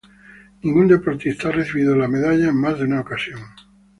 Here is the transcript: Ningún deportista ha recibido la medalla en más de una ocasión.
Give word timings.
Ningún 0.63 0.87
deportista 0.87 1.49
ha 1.49 1.51
recibido 1.51 1.95
la 1.95 2.07
medalla 2.07 2.47
en 2.49 2.59
más 2.59 2.79
de 2.79 2.85
una 2.85 3.01
ocasión. 3.01 3.39